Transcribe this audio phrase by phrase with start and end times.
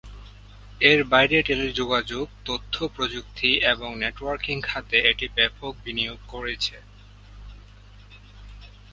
[0.81, 6.75] এর বাইরে টেলিযোগাযোগ, তথ্য প্রযুক্তি এবং নেটওয়ার্কিং খাতে এটি ব্যাপক বিনিয়োগ করেছে।